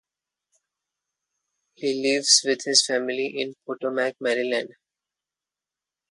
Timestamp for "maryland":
4.19-4.71